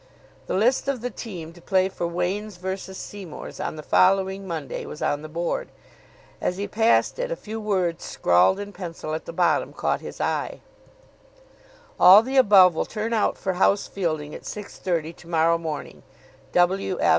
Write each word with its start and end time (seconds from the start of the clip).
The 0.47 0.55
list 0.55 0.87
of 0.87 1.01
the 1.01 1.11
team 1.11 1.53
to 1.53 1.61
play 1.61 1.87
for 1.87 2.07
Wain's 2.07 2.57
v. 2.57 2.75
Seymour's 2.75 3.59
on 3.59 3.75
the 3.75 3.83
following 3.83 4.47
Monday 4.47 4.83
was 4.87 4.99
on 5.03 5.21
the 5.21 5.29
board. 5.29 5.69
As 6.41 6.57
he 6.57 6.67
passed 6.67 7.19
it, 7.19 7.29
a 7.29 7.35
few 7.35 7.59
words 7.61 8.03
scrawled 8.03 8.59
in 8.59 8.73
pencil 8.73 9.13
at 9.13 9.25
the 9.25 9.31
bottom 9.31 9.73
caught 9.73 10.01
his 10.01 10.19
eye. 10.19 10.61
"All 11.99 12.23
the 12.23 12.37
above 12.37 12.73
will 12.73 12.85
turn 12.85 13.13
out 13.13 13.37
for 13.37 13.53
house 13.53 13.85
fielding 13.85 14.33
at 14.33 14.41
6.30 14.41 15.15
to 15.17 15.27
morrow 15.27 15.59
morning. 15.59 16.01